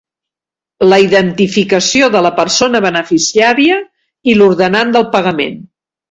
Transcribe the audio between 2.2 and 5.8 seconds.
la persona beneficiària i l'ordenant del pagament.